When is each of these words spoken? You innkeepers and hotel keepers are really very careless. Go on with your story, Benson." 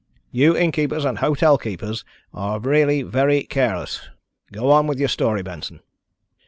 You 0.31 0.57
innkeepers 0.57 1.05
and 1.05 1.19
hotel 1.19 1.59
keepers 1.59 2.03
are 2.33 2.59
really 2.59 3.03
very 3.03 3.43
careless. 3.43 4.09
Go 4.51 4.71
on 4.71 4.87
with 4.87 4.97
your 4.97 5.09
story, 5.09 5.43
Benson." 5.43 5.79